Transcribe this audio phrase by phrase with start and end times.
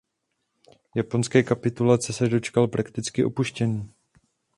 [0.95, 3.93] Japonské kapitulace se dočkal prakticky opuštěný.